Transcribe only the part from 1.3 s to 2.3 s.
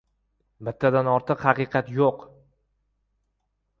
haqiqat yo‘q.